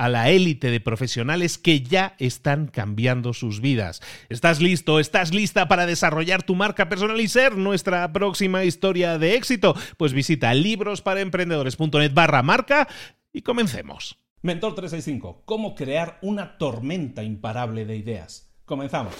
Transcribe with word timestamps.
a 0.00 0.08
la 0.08 0.30
élite 0.30 0.70
de 0.70 0.80
profesionales 0.80 1.58
que 1.58 1.82
ya 1.82 2.14
están 2.18 2.68
cambiando 2.68 3.34
sus 3.34 3.60
vidas. 3.60 4.00
¿Estás 4.30 4.58
listo? 4.62 4.98
¿Estás 4.98 5.34
lista 5.34 5.68
para 5.68 5.84
desarrollar 5.84 6.42
tu 6.42 6.54
marca 6.54 6.88
personal 6.88 7.20
y 7.20 7.28
ser 7.28 7.58
nuestra 7.58 8.10
próxima 8.10 8.64
historia 8.64 9.18
de 9.18 9.34
éxito? 9.34 9.74
Pues 9.98 10.14
visita 10.14 10.54
librosparaemprendedores.net 10.54 12.14
barra 12.14 12.42
marca 12.42 12.88
y 13.30 13.42
comencemos. 13.42 14.18
Mentor 14.40 14.74
365, 14.74 15.42
¿cómo 15.44 15.74
crear 15.74 16.18
una 16.22 16.56
tormenta 16.56 17.22
imparable 17.22 17.84
de 17.84 17.96
ideas? 17.96 18.50
Comenzamos. 18.64 19.12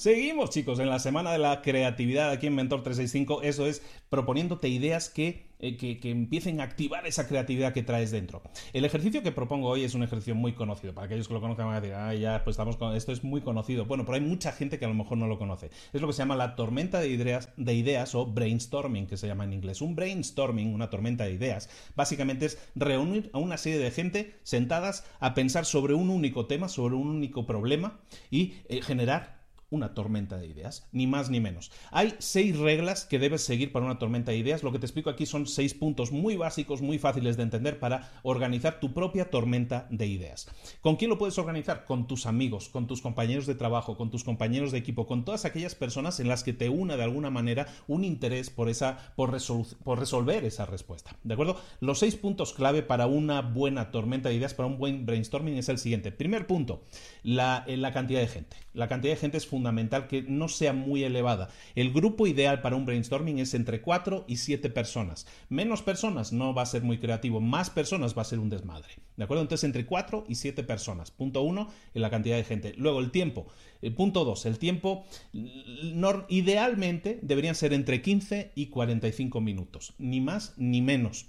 Seguimos, 0.00 0.48
chicos, 0.48 0.78
en 0.78 0.88
la 0.88 0.98
semana 0.98 1.30
de 1.30 1.36
la 1.36 1.60
creatividad 1.60 2.30
aquí 2.30 2.46
en 2.46 2.54
Mentor 2.54 2.82
365. 2.82 3.42
Eso 3.42 3.66
es 3.66 3.82
proponiéndote 4.08 4.66
ideas 4.66 5.10
que, 5.10 5.50
eh, 5.58 5.76
que, 5.76 6.10
empiecen 6.10 6.62
a 6.62 6.64
activar 6.64 7.06
esa 7.06 7.28
creatividad 7.28 7.74
que 7.74 7.82
traes 7.82 8.10
dentro. 8.10 8.40
El 8.72 8.86
ejercicio 8.86 9.22
que 9.22 9.30
propongo 9.30 9.68
hoy 9.68 9.84
es 9.84 9.94
un 9.94 10.02
ejercicio 10.02 10.34
muy 10.34 10.54
conocido. 10.54 10.94
Para 10.94 11.04
aquellos 11.04 11.28
que 11.28 11.34
lo 11.34 11.42
conozcan 11.42 11.66
van 11.66 11.76
a 11.76 11.80
decir, 11.82 11.94
ah, 11.94 12.14
ya, 12.14 12.42
pues 12.44 12.54
estamos 12.54 12.78
con 12.78 12.96
esto 12.96 13.12
es 13.12 13.22
muy 13.24 13.42
conocido. 13.42 13.84
Bueno, 13.84 14.06
pero 14.06 14.14
hay 14.14 14.22
mucha 14.22 14.52
gente 14.52 14.78
que 14.78 14.86
a 14.86 14.88
lo 14.88 14.94
mejor 14.94 15.18
no 15.18 15.26
lo 15.26 15.38
conoce. 15.38 15.68
Es 15.92 16.00
lo 16.00 16.06
que 16.06 16.14
se 16.14 16.20
llama 16.20 16.34
la 16.34 16.56
tormenta 16.56 16.98
de 16.98 17.08
ideas, 17.08 17.50
de 17.58 17.74
ideas 17.74 18.14
o 18.14 18.24
brainstorming, 18.24 19.06
que 19.06 19.18
se 19.18 19.26
llama 19.26 19.44
en 19.44 19.52
inglés. 19.52 19.82
Un 19.82 19.96
brainstorming, 19.96 20.72
una 20.72 20.88
tormenta 20.88 21.24
de 21.24 21.32
ideas, 21.32 21.68
básicamente 21.94 22.46
es 22.46 22.58
reunir 22.74 23.28
a 23.34 23.38
una 23.38 23.58
serie 23.58 23.78
de 23.78 23.90
gente 23.90 24.34
sentadas 24.44 25.04
a 25.18 25.34
pensar 25.34 25.66
sobre 25.66 25.92
un 25.92 26.08
único 26.08 26.46
tema, 26.46 26.70
sobre 26.70 26.94
un 26.94 27.08
único 27.08 27.44
problema 27.44 28.00
y 28.30 28.54
eh, 28.70 28.80
generar 28.80 29.39
una 29.70 29.94
tormenta 29.94 30.36
de 30.36 30.46
ideas, 30.46 30.88
ni 30.92 31.06
más 31.06 31.30
ni 31.30 31.40
menos. 31.40 31.70
Hay 31.90 32.14
seis 32.18 32.58
reglas 32.58 33.04
que 33.04 33.18
debes 33.18 33.42
seguir 33.42 33.72
para 33.72 33.86
una 33.86 33.98
tormenta 33.98 34.32
de 34.32 34.38
ideas. 34.38 34.62
Lo 34.62 34.72
que 34.72 34.78
te 34.78 34.86
explico 34.86 35.10
aquí 35.10 35.26
son 35.26 35.46
seis 35.46 35.74
puntos 35.74 36.12
muy 36.12 36.36
básicos, 36.36 36.82
muy 36.82 36.98
fáciles 36.98 37.36
de 37.36 37.44
entender 37.44 37.78
para 37.78 38.10
organizar 38.22 38.80
tu 38.80 38.92
propia 38.92 39.30
tormenta 39.30 39.86
de 39.90 40.06
ideas. 40.06 40.48
¿Con 40.80 40.96
quién 40.96 41.08
lo 41.08 41.18
puedes 41.18 41.38
organizar? 41.38 41.84
Con 41.84 42.06
tus 42.06 42.26
amigos, 42.26 42.68
con 42.68 42.86
tus 42.86 43.00
compañeros 43.00 43.46
de 43.46 43.54
trabajo, 43.54 43.96
con 43.96 44.10
tus 44.10 44.24
compañeros 44.24 44.72
de 44.72 44.78
equipo, 44.78 45.06
con 45.06 45.24
todas 45.24 45.44
aquellas 45.44 45.74
personas 45.74 46.20
en 46.20 46.28
las 46.28 46.42
que 46.42 46.52
te 46.52 46.68
una 46.68 46.96
de 46.96 47.04
alguna 47.04 47.30
manera 47.30 47.66
un 47.86 48.04
interés 48.04 48.50
por 48.50 48.68
esa, 48.68 49.12
por, 49.16 49.36
por 49.84 49.98
resolver 49.98 50.44
esa 50.44 50.66
respuesta. 50.66 51.16
¿De 51.22 51.34
acuerdo? 51.34 51.60
Los 51.80 52.00
seis 52.00 52.16
puntos 52.16 52.52
clave 52.52 52.82
para 52.82 53.06
una 53.06 53.42
buena 53.42 53.90
tormenta 53.90 54.28
de 54.28 54.34
ideas, 54.34 54.54
para 54.54 54.66
un 54.66 54.78
buen 54.78 55.06
brainstorming 55.06 55.56
es 55.56 55.68
el 55.68 55.78
siguiente. 55.78 56.12
Primer 56.12 56.46
punto, 56.46 56.82
la, 57.22 57.64
la 57.66 57.92
cantidad 57.92 58.20
de 58.20 58.28
gente. 58.28 58.56
La 58.72 58.88
cantidad 58.88 59.14
de 59.14 59.20
gente 59.20 59.36
es 59.36 59.46
fundamental 59.46 60.06
que 60.06 60.22
no 60.22 60.48
sea 60.48 60.72
muy 60.72 61.02
elevada. 61.02 61.48
El 61.74 61.92
grupo 61.92 62.26
ideal 62.26 62.60
para 62.60 62.76
un 62.76 62.86
brainstorming 62.86 63.38
es 63.38 63.54
entre 63.54 63.82
4 63.82 64.24
y 64.28 64.36
7 64.36 64.70
personas. 64.70 65.26
Menos 65.48 65.82
personas 65.82 66.32
no 66.32 66.54
va 66.54 66.62
a 66.62 66.66
ser 66.66 66.82
muy 66.82 66.98
creativo, 66.98 67.40
más 67.40 67.70
personas 67.70 68.16
va 68.16 68.22
a 68.22 68.26
ser 68.26 68.38
un 68.38 68.50
desmadre. 68.50 68.94
¿De 69.16 69.24
acuerdo? 69.24 69.42
Entonces 69.42 69.64
entre 69.64 69.86
4 69.86 70.24
y 70.28 70.36
7 70.36 70.62
personas. 70.62 71.10
Punto 71.10 71.42
1, 71.42 71.68
en 71.94 72.02
la 72.02 72.10
cantidad 72.10 72.36
de 72.36 72.44
gente. 72.44 72.74
Luego 72.76 73.00
el 73.00 73.10
tiempo. 73.10 73.48
Eh, 73.82 73.90
punto 73.90 74.24
2, 74.24 74.46
el 74.46 74.58
tiempo 74.58 75.04
idealmente 76.28 77.18
deberían 77.22 77.54
ser 77.54 77.72
entre 77.72 78.02
15 78.02 78.52
y 78.54 78.66
45 78.66 79.40
minutos. 79.40 79.94
Ni 79.98 80.20
más 80.20 80.54
ni 80.56 80.80
menos. 80.80 81.26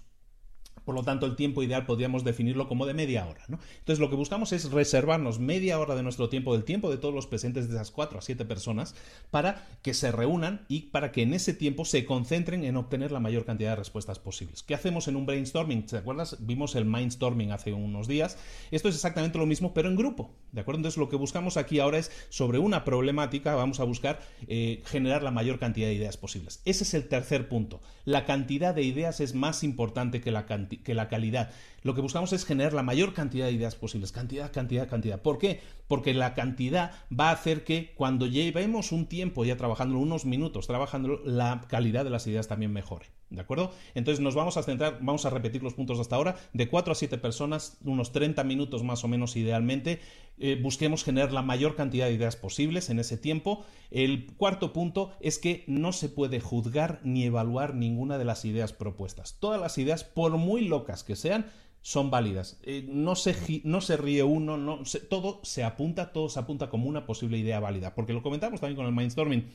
Por 0.86 0.96
lo 0.96 1.04
tanto, 1.04 1.26
el 1.26 1.36
tiempo 1.36 1.64
ideal 1.64 1.86
podríamos 1.86 2.24
definirlo 2.24 2.68
como 2.68 2.86
de 2.86 2.94
media 2.94 3.28
hora. 3.28 3.44
¿no? 3.48 3.60
Entonces, 3.80 4.00
lo 4.00 4.10
que 4.10 4.16
buscamos 4.16 4.52
es 4.52 4.72
reservarnos 4.72 5.40
media 5.40 5.80
hora 5.80 5.96
de 5.96 6.04
nuestro 6.04 6.30
tiempo, 6.30 6.54
del 6.54 6.64
tiempo 6.64 6.90
de 6.90 6.98
todos 6.98 7.14
los 7.14 7.28
presentes 7.28 7.68
de 7.68 7.76
esas 7.76 7.92
cuatro 7.92 8.20
a 8.20 8.22
siete 8.22 8.46
personas, 8.46 8.96
para 9.30 9.68
que 9.82 9.94
se 9.94 10.12
reúnan 10.12 10.66
y 10.68 10.84
para 10.84 11.12
que 11.12 11.22
en 11.22 11.34
ese 11.34 11.54
tiempo 11.54 11.86
se 11.86 12.06
concentren 12.06 12.64
en 12.64 12.78
obtener 12.78 13.12
la 13.12 13.20
mayor 13.20 13.46
cantidad 13.46 13.72
de 13.72 13.76
respuestas 13.78 14.20
posibles. 14.20 14.64
¿Qué 14.64 14.74
hacemos 14.74 15.08
en 15.08 15.16
un 15.16 15.26
brainstorming? 15.26 15.86
¿Te 15.86 15.98
acuerdas? 15.98 16.38
Vimos 16.40 16.76
el 16.76 16.86
mindstorming 16.86 17.52
hace 17.52 17.74
unos 17.74 18.08
días. 18.08 18.38
Esto 18.72 18.90
es 18.90 18.96
exactamente 18.96 19.38
lo 19.38 19.46
mismo, 19.46 19.74
pero 19.74 19.90
en 19.90 19.96
grupo. 19.96 20.36
¿De 20.52 20.62
acuerdo? 20.62 20.80
Entonces, 20.80 20.98
lo 20.98 21.10
que 21.10 21.16
buscamos 21.16 21.58
aquí 21.58 21.80
ahora 21.80 21.98
es 21.98 22.12
sobre 22.30 22.60
una 22.60 22.84
problemática, 22.84 23.56
vamos 23.56 23.80
a 23.80 23.84
buscar 23.84 24.20
eh, 24.48 24.82
generar 24.86 25.24
la 25.24 25.32
mayor 25.32 25.60
cantidad 25.60 25.88
de 25.88 25.94
ideas 25.94 26.18
posibles. 26.18 26.62
Ese 26.66 26.84
es 26.84 26.94
el 26.94 27.08
tercer 27.08 27.48
punto. 27.48 27.82
La 28.06 28.26
cantidad 28.26 28.74
de 28.74 28.84
ideas 28.84 29.20
es 29.20 29.36
más 29.36 29.64
importante 29.64 30.22
que 30.22 30.32
la 30.32 30.46
cantidad 30.46 30.71
que 30.78 30.94
la 30.94 31.10
calidad. 31.10 31.52
Lo 31.84 31.96
que 31.96 32.02
buscamos 32.02 32.34
es 32.34 32.46
generar 32.46 32.74
la 32.74 32.84
mayor 32.84 33.14
cantidad 33.14 33.46
de 33.46 33.52
ideas 33.52 33.76
posibles. 33.76 34.12
Cantidad, 34.12 34.52
cantidad, 34.52 34.88
cantidad. 34.88 35.22
¿Por 35.22 35.38
qué? 35.38 35.62
Porque 35.88 36.14
la 36.14 36.34
cantidad 36.34 36.92
va 37.18 37.30
a 37.30 37.34
hacer 37.34 37.64
que 37.64 37.94
cuando 37.96 38.28
llevemos 38.28 38.92
un 38.92 39.08
tiempo 39.08 39.46
ya 39.46 39.58
trabajando, 39.58 39.98
unos 39.98 40.26
minutos 40.26 40.68
trabajando, 40.68 41.22
la 41.26 41.62
calidad 41.68 42.04
de 42.04 42.10
las 42.10 42.28
ideas 42.28 42.48
también 42.48 42.74
mejore. 42.74 43.08
¿De 43.32 43.40
acuerdo? 43.40 43.72
Entonces 43.96 44.20
nos 44.22 44.36
vamos 44.36 44.58
a 44.58 44.64
centrar, 44.64 44.98
vamos 45.02 45.26
a 45.26 45.30
repetir 45.30 45.64
los 45.64 45.74
puntos 45.74 46.00
hasta 46.00 46.18
ahora, 46.18 46.36
de 46.52 46.68
4 46.68 46.92
a 46.92 46.96
7 46.96 47.18
personas, 47.18 47.78
unos 47.86 48.12
30 48.12 48.44
minutos 48.44 48.84
más 48.84 49.06
o 49.06 49.08
menos 49.08 49.38
idealmente. 49.38 50.02
Eh, 50.38 50.60
busquemos 50.62 51.06
generar 51.06 51.32
la 51.32 51.42
mayor 51.42 51.76
cantidad 51.76 52.08
de 52.08 52.14
ideas 52.14 52.36
posibles 52.36 52.90
en 52.90 53.00
ese 53.00 53.18
tiempo. 53.18 53.66
El 53.90 54.34
cuarto 54.36 54.74
punto 54.74 55.14
es 55.22 55.40
que 55.40 55.64
no 55.68 55.94
se 55.94 56.10
puede 56.10 56.42
juzgar 56.42 57.00
ni 57.04 57.24
evaluar 57.24 57.74
ninguna 57.74 58.18
de 58.18 58.26
las 58.26 58.44
ideas 58.44 58.74
propuestas. 58.74 59.38
Todas 59.40 59.62
las 59.62 59.78
ideas, 59.78 60.04
por 60.04 60.36
muy 60.36 60.68
locas 60.68 61.06
que 61.06 61.16
sean, 61.16 61.46
son 61.82 62.12
válidas. 62.12 62.60
Eh, 62.64 62.86
no, 62.88 63.16
se, 63.16 63.62
no 63.64 63.82
se 63.82 63.98
ríe 63.98 64.24
uno, 64.24 64.58
no, 64.58 64.82
todo 65.10 65.40
se 65.44 65.64
apunta, 65.64 66.12
todo 66.12 66.30
se 66.30 66.40
apunta 66.40 66.70
como 66.70 66.88
una 66.88 67.06
posible 67.06 67.38
idea 67.38 67.60
válida. 67.60 67.96
Porque 67.96 68.14
lo 68.14 68.22
comentamos 68.22 68.60
también 68.60 68.76
con 68.76 68.86
el 68.86 68.92
Mindstorming 68.92 69.48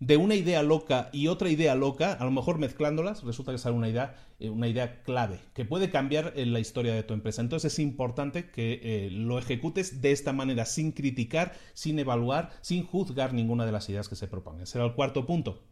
de 0.00 0.16
una 0.16 0.34
idea 0.34 0.62
loca 0.62 1.10
y 1.12 1.26
otra 1.26 1.50
idea 1.50 1.74
loca, 1.74 2.12
a 2.12 2.24
lo 2.24 2.30
mejor 2.30 2.58
mezclándolas, 2.58 3.24
resulta 3.24 3.52
que 3.52 3.58
sale 3.58 3.76
una 3.76 3.88
idea, 3.88 4.14
eh, 4.38 4.48
una 4.48 4.68
idea 4.68 5.02
clave, 5.02 5.40
que 5.54 5.64
puede 5.64 5.90
cambiar 5.90 6.32
en 6.36 6.52
la 6.52 6.60
historia 6.60 6.94
de 6.94 7.02
tu 7.02 7.14
empresa. 7.14 7.42
Entonces 7.42 7.72
es 7.72 7.78
importante 7.78 8.50
que 8.50 8.80
eh, 8.82 9.10
lo 9.10 9.38
ejecutes 9.38 10.00
de 10.00 10.12
esta 10.12 10.32
manera, 10.32 10.66
sin 10.66 10.92
criticar, 10.92 11.52
sin 11.74 11.98
evaluar, 11.98 12.50
sin 12.60 12.84
juzgar 12.84 13.32
ninguna 13.32 13.66
de 13.66 13.72
las 13.72 13.88
ideas 13.88 14.08
que 14.08 14.16
se 14.16 14.28
propongan. 14.28 14.66
Será 14.66 14.84
el 14.84 14.94
cuarto 14.94 15.26
punto. 15.26 15.62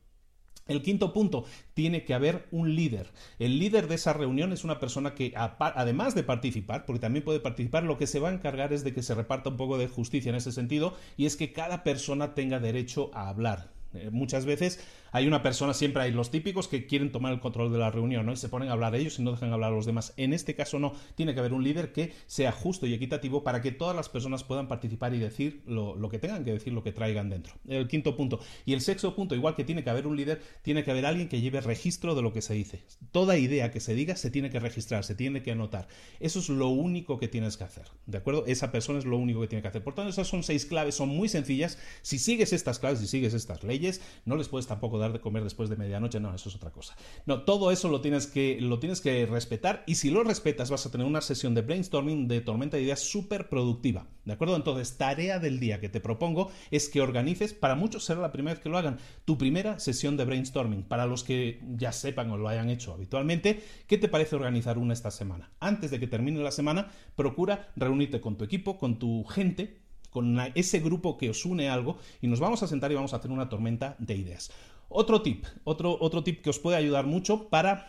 El 0.66 0.82
quinto 0.82 1.12
punto, 1.12 1.44
tiene 1.74 2.02
que 2.02 2.12
haber 2.12 2.48
un 2.50 2.74
líder. 2.74 3.12
El 3.38 3.60
líder 3.60 3.86
de 3.86 3.94
esa 3.94 4.12
reunión 4.12 4.52
es 4.52 4.64
una 4.64 4.80
persona 4.80 5.14
que, 5.14 5.32
además 5.36 6.16
de 6.16 6.24
participar, 6.24 6.84
porque 6.84 6.98
también 6.98 7.24
puede 7.24 7.38
participar, 7.38 7.84
lo 7.84 7.96
que 7.96 8.08
se 8.08 8.18
va 8.18 8.30
a 8.30 8.34
encargar 8.34 8.72
es 8.72 8.82
de 8.82 8.92
que 8.92 9.04
se 9.04 9.14
reparta 9.14 9.50
un 9.50 9.56
poco 9.56 9.78
de 9.78 9.86
justicia 9.86 10.30
en 10.30 10.34
ese 10.34 10.50
sentido, 10.50 10.94
y 11.16 11.26
es 11.26 11.36
que 11.36 11.52
cada 11.52 11.84
persona 11.84 12.34
tenga 12.34 12.58
derecho 12.58 13.12
a 13.14 13.28
hablar. 13.28 13.75
Eh, 13.96 14.10
muchas 14.10 14.44
veces 14.46 14.80
hay 15.16 15.26
una 15.26 15.42
persona, 15.42 15.72
siempre 15.72 16.02
hay 16.02 16.12
los 16.12 16.30
típicos 16.30 16.68
que 16.68 16.86
quieren 16.86 17.10
tomar 17.10 17.32
el 17.32 17.40
control 17.40 17.72
de 17.72 17.78
la 17.78 17.90
reunión, 17.90 18.26
¿no? 18.26 18.32
Y 18.34 18.36
se 18.36 18.50
ponen 18.50 18.68
a 18.68 18.72
hablar 18.72 18.94
ellos 18.94 19.18
y 19.18 19.22
no 19.22 19.30
dejan 19.30 19.50
hablar 19.50 19.72
a 19.72 19.74
los 19.74 19.86
demás. 19.86 20.12
En 20.18 20.34
este 20.34 20.54
caso 20.54 20.78
no, 20.78 20.92
tiene 21.14 21.32
que 21.32 21.40
haber 21.40 21.54
un 21.54 21.64
líder 21.64 21.90
que 21.90 22.12
sea 22.26 22.52
justo 22.52 22.86
y 22.86 22.92
equitativo 22.92 23.42
para 23.42 23.62
que 23.62 23.72
todas 23.72 23.96
las 23.96 24.10
personas 24.10 24.44
puedan 24.44 24.68
participar 24.68 25.14
y 25.14 25.18
decir 25.18 25.62
lo, 25.64 25.96
lo 25.96 26.10
que 26.10 26.18
tengan 26.18 26.44
que 26.44 26.52
decir, 26.52 26.74
lo 26.74 26.82
que 26.82 26.92
traigan 26.92 27.30
dentro. 27.30 27.54
El 27.66 27.88
quinto 27.88 28.14
punto. 28.14 28.40
Y 28.66 28.74
el 28.74 28.82
sexto 28.82 29.14
punto, 29.14 29.34
igual 29.34 29.54
que 29.54 29.64
tiene 29.64 29.82
que 29.82 29.88
haber 29.88 30.06
un 30.06 30.18
líder, 30.18 30.42
tiene 30.60 30.84
que 30.84 30.90
haber 30.90 31.06
alguien 31.06 31.30
que 31.30 31.40
lleve 31.40 31.62
registro 31.62 32.14
de 32.14 32.20
lo 32.20 32.34
que 32.34 32.42
se 32.42 32.52
dice. 32.52 32.82
Toda 33.10 33.38
idea 33.38 33.70
que 33.70 33.80
se 33.80 33.94
diga 33.94 34.16
se 34.16 34.30
tiene 34.30 34.50
que 34.50 34.60
registrar, 34.60 35.02
se 35.02 35.14
tiene 35.14 35.42
que 35.42 35.52
anotar. 35.52 35.88
Eso 36.20 36.40
es 36.40 36.50
lo 36.50 36.68
único 36.68 37.18
que 37.18 37.28
tienes 37.28 37.56
que 37.56 37.64
hacer, 37.64 37.86
¿de 38.04 38.18
acuerdo? 38.18 38.44
Esa 38.46 38.70
persona 38.70 38.98
es 38.98 39.06
lo 39.06 39.16
único 39.16 39.40
que 39.40 39.48
tiene 39.48 39.62
que 39.62 39.68
hacer. 39.68 39.82
Por 39.82 39.94
tanto, 39.94 40.10
esas 40.10 40.28
son 40.28 40.42
seis 40.42 40.66
claves, 40.66 40.94
son 40.94 41.08
muy 41.08 41.30
sencillas. 41.30 41.78
Si 42.02 42.18
sigues 42.18 42.52
estas 42.52 42.78
claves, 42.78 42.98
si 42.98 43.06
sigues 43.06 43.32
estas 43.32 43.64
leyes, 43.64 44.02
no 44.26 44.36
les 44.36 44.48
puedes 44.48 44.66
tampoco 44.66 44.98
dar 44.98 45.05
de 45.12 45.20
comer 45.20 45.44
después 45.44 45.68
de 45.68 45.76
medianoche, 45.76 46.20
no, 46.20 46.34
eso 46.34 46.48
es 46.48 46.54
otra 46.54 46.70
cosa. 46.70 46.96
No, 47.26 47.42
todo 47.42 47.70
eso 47.70 47.88
lo 47.88 48.00
tienes 48.00 48.26
que, 48.26 48.58
lo 48.60 48.78
tienes 48.78 49.00
que 49.00 49.26
respetar 49.26 49.84
y 49.86 49.96
si 49.96 50.10
lo 50.10 50.24
respetas 50.24 50.70
vas 50.70 50.86
a 50.86 50.90
tener 50.90 51.06
una 51.06 51.20
sesión 51.20 51.54
de 51.54 51.62
brainstorming 51.62 52.28
de 52.28 52.40
tormenta 52.40 52.76
de 52.76 52.84
ideas 52.84 53.00
súper 53.00 53.48
productiva. 53.48 54.06
¿De 54.24 54.32
acuerdo? 54.32 54.56
Entonces, 54.56 54.96
tarea 54.96 55.38
del 55.38 55.60
día 55.60 55.80
que 55.80 55.88
te 55.88 56.00
propongo 56.00 56.50
es 56.70 56.88
que 56.88 57.00
organices, 57.00 57.54
para 57.54 57.76
muchos 57.76 58.04
será 58.04 58.20
la 58.20 58.32
primera 58.32 58.54
vez 58.54 58.62
que 58.62 58.68
lo 58.68 58.76
hagan, 58.76 58.98
tu 59.24 59.38
primera 59.38 59.78
sesión 59.78 60.16
de 60.16 60.24
brainstorming. 60.24 60.82
Para 60.82 61.06
los 61.06 61.22
que 61.22 61.60
ya 61.76 61.92
sepan 61.92 62.30
o 62.30 62.36
lo 62.36 62.48
hayan 62.48 62.68
hecho 62.68 62.92
habitualmente, 62.92 63.62
¿qué 63.86 63.98
te 63.98 64.08
parece 64.08 64.36
organizar 64.36 64.78
una 64.78 64.94
esta 64.94 65.10
semana? 65.10 65.52
Antes 65.60 65.90
de 65.90 66.00
que 66.00 66.06
termine 66.06 66.40
la 66.40 66.50
semana, 66.50 66.90
procura 67.14 67.72
reunirte 67.76 68.20
con 68.20 68.36
tu 68.36 68.44
equipo, 68.44 68.78
con 68.78 68.98
tu 68.98 69.24
gente, 69.24 69.86
con 70.10 70.40
ese 70.54 70.80
grupo 70.80 71.18
que 71.18 71.30
os 71.30 71.44
une 71.44 71.68
algo 71.68 71.98
y 72.22 72.26
nos 72.26 72.40
vamos 72.40 72.62
a 72.62 72.66
sentar 72.66 72.90
y 72.90 72.94
vamos 72.94 73.12
a 73.12 73.16
hacer 73.16 73.30
una 73.30 73.48
tormenta 73.48 73.96
de 73.98 74.16
ideas. 74.16 74.50
Otro 74.88 75.22
tip, 75.22 75.44
otro, 75.64 75.96
otro 76.00 76.22
tip 76.22 76.42
que 76.42 76.50
os 76.50 76.58
puede 76.58 76.76
ayudar 76.76 77.06
mucho 77.06 77.48
para, 77.48 77.88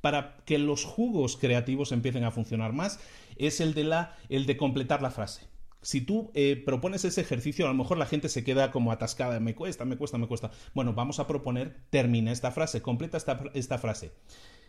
para 0.00 0.36
que 0.44 0.58
los 0.58 0.84
jugos 0.84 1.36
creativos 1.36 1.92
empiecen 1.92 2.24
a 2.24 2.30
funcionar 2.30 2.72
más 2.72 3.00
es 3.36 3.60
el 3.60 3.74
de, 3.74 3.84
la, 3.84 4.16
el 4.28 4.46
de 4.46 4.56
completar 4.56 5.02
la 5.02 5.10
frase 5.10 5.48
si 5.84 6.00
tú 6.00 6.30
eh, 6.34 6.60
propones 6.64 7.04
ese 7.04 7.20
ejercicio, 7.20 7.66
a 7.66 7.68
lo 7.68 7.74
mejor 7.74 7.98
la 7.98 8.06
gente 8.06 8.28
se 8.30 8.42
queda 8.42 8.70
como 8.70 8.90
atascada, 8.90 9.38
me 9.38 9.54
cuesta, 9.54 9.84
me 9.84 9.98
cuesta, 9.98 10.16
me 10.16 10.26
cuesta. 10.26 10.50
Bueno, 10.72 10.94
vamos 10.94 11.20
a 11.20 11.26
proponer, 11.26 11.76
termina 11.90 12.32
esta 12.32 12.50
frase, 12.50 12.80
completa 12.80 13.18
esta, 13.18 13.42
esta 13.52 13.78
frase. 13.78 14.12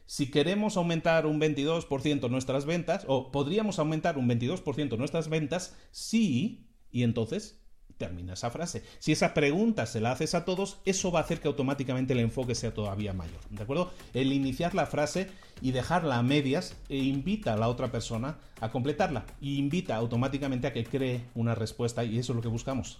Si 0.06 0.29
queremos 0.29 0.75
aumentar 0.75 1.25
un 1.25 1.39
22% 1.39 2.29
nuestras 2.29 2.65
ventas, 2.65 3.06
o 3.07 3.31
podríamos 3.31 3.79
aumentar 3.79 4.18
un 4.18 4.27
22% 4.27 4.97
nuestras 4.97 5.29
ventas, 5.29 5.75
sí, 5.91 6.68
y 6.91 7.03
entonces 7.03 7.64
termina 7.97 8.33
esa 8.33 8.51
frase. 8.51 8.83
Si 9.00 9.12
esa 9.12 9.33
pregunta 9.33 9.86
se 9.86 10.01
la 10.01 10.12
haces 10.12 10.36
a 10.36 10.45
todos, 10.45 10.77
eso 10.86 11.12
va 11.12 11.19
a 11.19 11.24
hacer 11.24 11.39
que 11.39 11.47
automáticamente 11.47 12.13
el 12.13 12.19
enfoque 12.19 12.56
sea 12.56 12.74
todavía 12.74 13.13
mayor. 13.13 13.39
¿De 13.50 13.63
acuerdo? 13.63 13.92
El 14.13 14.33
iniciar 14.33 14.75
la 14.75 14.86
frase 14.86 15.30
y 15.62 15.71
dejarla 15.71 16.18
a 16.18 16.24
medias 16.24 16.75
e 16.89 16.97
invita 16.97 17.53
a 17.53 17.57
la 17.57 17.69
otra 17.69 17.92
persona 17.92 18.38
a 18.59 18.71
completarla 18.71 19.25
y 19.42 19.57
invita 19.57 19.95
automáticamente 19.95 20.68
a 20.68 20.74
que 20.74 20.83
cree 20.83 21.21
una 21.36 21.56
respuesta 21.56 22.03
y 22.03 22.18
eso 22.18 22.33
es 22.33 22.36
lo 22.36 22.42
que 22.42 22.47
buscamos. 22.47 23.00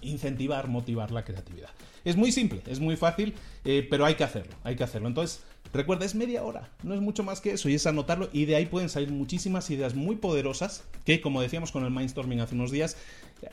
Incentivar, 0.00 0.68
motivar 0.68 1.10
la 1.10 1.24
creatividad. 1.24 1.70
Es 2.04 2.16
muy 2.16 2.32
simple, 2.32 2.62
es 2.66 2.80
muy 2.80 2.96
fácil, 2.96 3.34
eh, 3.64 3.86
pero 3.88 4.04
hay 4.04 4.14
que 4.14 4.24
hacerlo, 4.24 4.54
hay 4.64 4.74
que 4.74 4.84
hacerlo. 4.84 5.08
Entonces, 5.08 5.42
Recuerda, 5.72 6.04
es 6.04 6.14
media 6.14 6.42
hora, 6.42 6.68
no 6.82 6.94
es 6.94 7.00
mucho 7.00 7.22
más 7.22 7.40
que 7.40 7.52
eso, 7.52 7.68
y 7.70 7.74
es 7.74 7.86
anotarlo, 7.86 8.28
y 8.32 8.44
de 8.44 8.56
ahí 8.56 8.66
pueden 8.66 8.90
salir 8.90 9.10
muchísimas 9.10 9.70
ideas 9.70 9.94
muy 9.94 10.16
poderosas 10.16 10.84
que, 11.04 11.22
como 11.22 11.40
decíamos 11.40 11.72
con 11.72 11.84
el 11.84 11.90
mindstorming 11.90 12.40
hace 12.40 12.54
unos 12.54 12.70
días, 12.70 12.96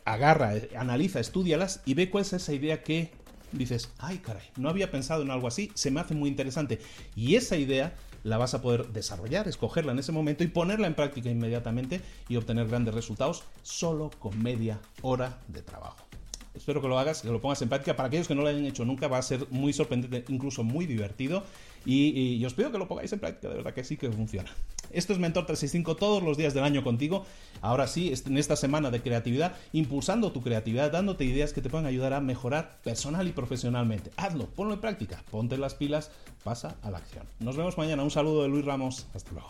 agarra, 0.03 0.53
analiza, 0.77 1.19
estudialas 1.19 1.81
y 1.85 1.93
ve 1.93 2.09
cuál 2.09 2.23
es 2.23 2.33
esa 2.33 2.53
idea 2.53 2.83
que 2.83 3.11
dices, 3.51 3.91
ay 3.99 4.17
caray, 4.17 4.45
no 4.57 4.69
había 4.69 4.91
pensado 4.91 5.21
en 5.21 5.31
algo 5.31 5.47
así, 5.47 5.71
se 5.73 5.91
me 5.91 6.01
hace 6.01 6.13
muy 6.13 6.29
interesante. 6.29 6.79
Y 7.15 7.35
esa 7.35 7.55
idea 7.55 7.95
la 8.23 8.37
vas 8.37 8.53
a 8.53 8.61
poder 8.61 8.87
desarrollar, 8.87 9.47
escogerla 9.47 9.93
en 9.93 9.99
ese 9.99 10.11
momento 10.11 10.43
y 10.43 10.47
ponerla 10.47 10.87
en 10.87 10.95
práctica 10.95 11.29
inmediatamente 11.29 12.01
y 12.27 12.35
obtener 12.35 12.67
grandes 12.67 12.93
resultados 12.93 13.43
solo 13.63 14.11
con 14.19 14.41
media 14.43 14.79
hora 15.01 15.39
de 15.47 15.61
trabajo. 15.61 16.05
Espero 16.53 16.81
que 16.81 16.87
lo 16.87 16.99
hagas, 16.99 17.21
que 17.21 17.29
lo 17.29 17.39
pongas 17.39 17.61
en 17.61 17.69
práctica. 17.69 17.95
Para 17.95 18.07
aquellos 18.07 18.27
que 18.27 18.35
no 18.35 18.41
lo 18.41 18.49
hayan 18.49 18.65
hecho 18.65 18.83
nunca, 18.83 19.07
va 19.07 19.17
a 19.17 19.21
ser 19.21 19.47
muy 19.49 19.71
sorprendente, 19.71 20.25
incluso 20.27 20.63
muy 20.63 20.85
divertido. 20.85 21.43
Y, 21.85 22.43
os 22.45 22.53
pido 22.53 22.71
que 22.71 22.77
lo 22.77 22.87
pongáis 22.87 23.11
en 23.13 23.19
práctica, 23.19 23.49
de 23.49 23.55
verdad 23.55 23.73
que 23.73 23.83
sí 23.83 23.97
que 23.97 24.11
funciona. 24.11 24.49
Esto 24.91 25.13
es 25.13 25.19
Mentor 25.19 25.45
365 25.45 25.95
todos 25.95 26.23
los 26.23 26.37
días 26.37 26.53
del 26.53 26.63
año 26.63 26.83
contigo. 26.83 27.25
Ahora 27.61 27.87
sí, 27.87 28.11
en 28.25 28.37
esta 28.37 28.55
semana 28.55 28.89
de 28.89 29.01
creatividad, 29.01 29.55
impulsando 29.71 30.31
tu 30.31 30.41
creatividad, 30.41 30.91
dándote 30.91 31.25
ideas 31.25 31.53
que 31.53 31.61
te 31.61 31.69
puedan 31.69 31.85
ayudar 31.85 32.13
a 32.13 32.21
mejorar 32.21 32.79
personal 32.83 33.27
y 33.27 33.31
profesionalmente. 33.31 34.11
Hazlo, 34.17 34.47
ponlo 34.47 34.73
en 34.73 34.81
práctica, 34.81 35.23
ponte 35.29 35.57
las 35.57 35.75
pilas, 35.75 36.11
pasa 36.43 36.77
a 36.81 36.89
la 36.89 36.97
acción. 36.97 37.25
Nos 37.39 37.55
vemos 37.55 37.77
mañana. 37.77 38.03
Un 38.03 38.11
saludo 38.11 38.43
de 38.43 38.49
Luis 38.49 38.65
Ramos. 38.65 39.07
Hasta 39.13 39.31
luego. 39.31 39.49